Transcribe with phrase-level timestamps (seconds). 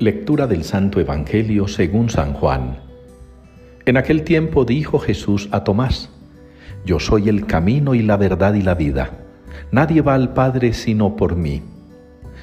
[0.00, 2.78] Lectura del Santo Evangelio según San Juan.
[3.84, 6.10] En aquel tiempo dijo Jesús a Tomás,
[6.84, 9.10] Yo soy el camino y la verdad y la vida.
[9.72, 11.62] Nadie va al Padre sino por mí.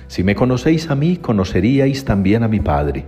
[0.07, 3.05] Si me conocéis a mí, conoceríais también a mi Padre.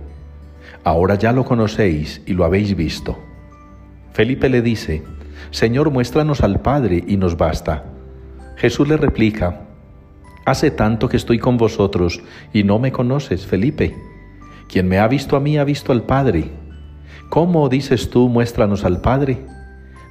[0.82, 3.18] Ahora ya lo conocéis y lo habéis visto.
[4.14, 5.02] Felipe le dice,
[5.50, 7.84] Señor, muéstranos al Padre y nos basta.
[8.56, 9.66] Jesús le replica,
[10.46, 12.22] Hace tanto que estoy con vosotros
[12.54, 13.94] y no me conoces, Felipe.
[14.68, 16.50] Quien me ha visto a mí ha visto al Padre.
[17.30, 19.38] ¿Cómo dices tú, muéstranos al Padre?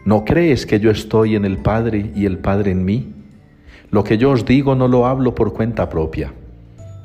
[0.04, 3.14] ¿No crees que yo estoy en el Padre y el Padre en mí?
[3.92, 6.34] Lo que yo os digo no lo hablo por cuenta propia.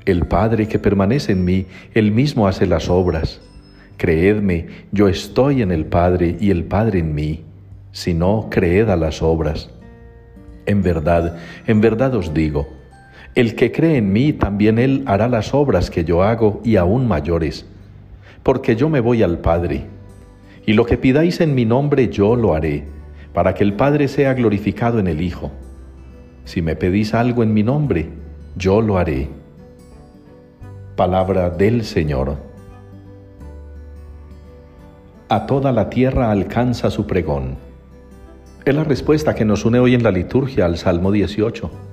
[0.06, 3.40] El Padre que permanece en mí, él mismo hace las obras.
[3.98, 7.44] Creedme, yo estoy en el Padre y el Padre en mí.
[7.92, 9.70] Si no, creed a las obras.
[10.64, 12.66] En verdad, en verdad os digo,
[13.34, 17.08] el que cree en mí, también él hará las obras que yo hago y aún
[17.08, 17.66] mayores,
[18.42, 19.86] porque yo me voy al Padre.
[20.66, 22.84] Y lo que pidáis en mi nombre yo lo haré,
[23.32, 25.50] para que el Padre sea glorificado en el Hijo.
[26.44, 28.10] Si me pedís algo en mi nombre,
[28.56, 29.28] yo lo haré.
[30.94, 32.36] Palabra del Señor.
[35.30, 37.56] A toda la tierra alcanza su pregón.
[38.66, 41.91] Es la respuesta que nos une hoy en la liturgia al Salmo 18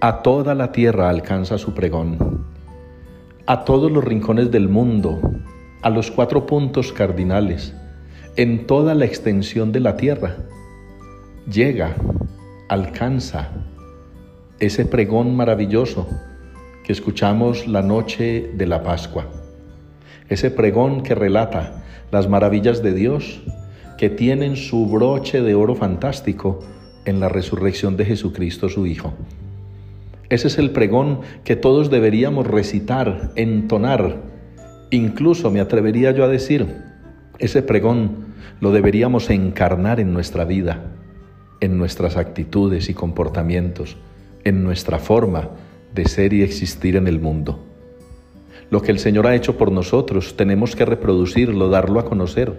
[0.00, 2.44] a toda la tierra alcanza su pregón,
[3.46, 5.20] a todos los rincones del mundo,
[5.82, 7.74] a los cuatro puntos cardinales,
[8.36, 10.36] en toda la extensión de la tierra.
[11.50, 11.96] Llega,
[12.68, 13.48] alcanza
[14.60, 16.06] ese pregón maravilloso
[16.84, 19.26] que escuchamos la noche de la Pascua,
[20.28, 21.82] ese pregón que relata
[22.12, 23.40] las maravillas de Dios
[23.96, 26.60] que tienen su broche de oro fantástico
[27.04, 29.12] en la resurrección de Jesucristo su Hijo.
[30.30, 34.22] Ese es el pregón que todos deberíamos recitar, entonar.
[34.90, 36.66] Incluso me atrevería yo a decir,
[37.38, 40.84] ese pregón lo deberíamos encarnar en nuestra vida,
[41.60, 43.96] en nuestras actitudes y comportamientos,
[44.44, 45.50] en nuestra forma
[45.94, 47.64] de ser y existir en el mundo.
[48.70, 52.52] Lo que el Señor ha hecho por nosotros tenemos que reproducirlo, darlo a conocer.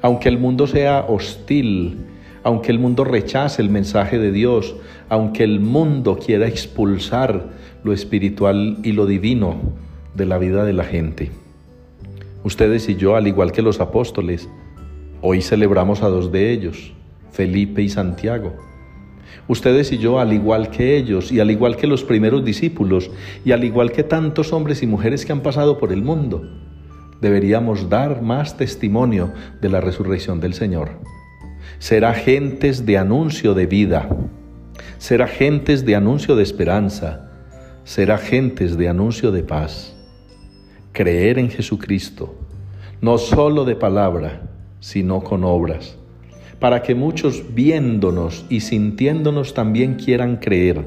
[0.00, 1.98] Aunque el mundo sea hostil,
[2.44, 4.74] aunque el mundo rechace el mensaje de Dios,
[5.08, 7.50] aunque el mundo quiera expulsar
[7.84, 9.56] lo espiritual y lo divino
[10.14, 11.30] de la vida de la gente.
[12.44, 14.48] Ustedes y yo, al igual que los apóstoles,
[15.20, 16.92] hoy celebramos a dos de ellos,
[17.30, 18.54] Felipe y Santiago.
[19.48, 23.10] Ustedes y yo, al igual que ellos, y al igual que los primeros discípulos,
[23.44, 26.48] y al igual que tantos hombres y mujeres que han pasado por el mundo,
[27.20, 30.90] deberíamos dar más testimonio de la resurrección del Señor
[31.78, 34.08] ser agentes de anuncio de vida,
[34.98, 37.28] ser agentes de anuncio de esperanza,
[37.84, 39.96] ser agentes de anuncio de paz,
[40.92, 42.34] creer en Jesucristo,
[43.00, 44.42] no solo de palabra,
[44.78, 45.98] sino con obras,
[46.60, 50.84] para que muchos viéndonos y sintiéndonos también quieran creer,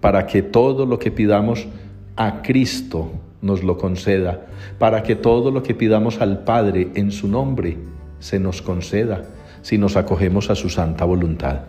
[0.00, 1.68] para que todo lo que pidamos
[2.16, 3.12] a Cristo
[3.42, 4.46] nos lo conceda,
[4.78, 7.76] para que todo lo que pidamos al Padre en su nombre
[8.20, 9.24] se nos conceda
[9.62, 11.60] si nos acogemos a su santa voluntad.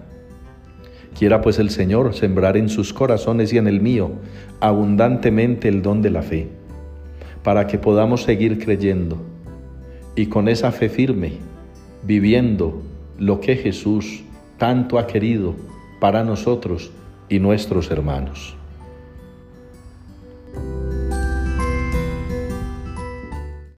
[1.18, 4.12] Quiera pues el Señor sembrar en sus corazones y en el mío
[4.59, 6.50] abundantemente el don de la fe,
[7.44, 9.18] para que podamos seguir creyendo
[10.16, 11.34] y con esa fe firme,
[12.03, 12.82] viviendo
[13.20, 14.24] lo que Jesús
[14.58, 15.56] tanto ha querido
[16.00, 16.92] para nosotros
[17.30, 18.56] y nuestros hermanos.